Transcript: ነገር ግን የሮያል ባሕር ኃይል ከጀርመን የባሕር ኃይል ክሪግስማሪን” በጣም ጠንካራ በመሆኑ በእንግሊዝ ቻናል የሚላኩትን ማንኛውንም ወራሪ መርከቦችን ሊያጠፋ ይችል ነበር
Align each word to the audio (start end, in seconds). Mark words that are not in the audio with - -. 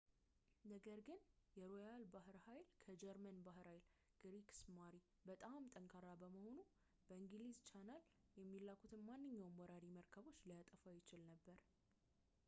ነገር 0.71 0.99
ግን 1.07 1.19
የሮያል 1.61 2.03
ባሕር 2.13 2.37
ኃይል 2.45 2.65
ከጀርመን 2.83 3.35
የባሕር 3.39 3.65
ኃይል 3.71 3.83
ክሪግስማሪን” 4.21 5.05
በጣም 5.29 5.69
ጠንካራ 5.75 6.07
በመሆኑ 6.23 6.57
በእንግሊዝ 7.09 7.59
ቻናል 7.69 8.03
የሚላኩትን 8.41 9.07
ማንኛውንም 9.11 9.57
ወራሪ 9.63 9.85
መርከቦችን 9.99 10.49
ሊያጠፋ 10.53 10.83
ይችል 10.99 11.23
ነበር 11.31 11.59